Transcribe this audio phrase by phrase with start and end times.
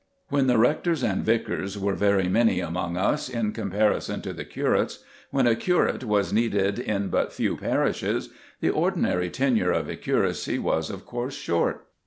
[0.29, 5.03] When the rectors and vicars were very many among us in comparison to the curates,
[5.29, 8.29] when a curate was needed in but few parishes,
[8.61, 11.85] the ordinary tenure of a curacy was, of course, short.